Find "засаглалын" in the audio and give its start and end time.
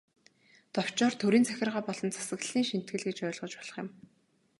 2.13-2.67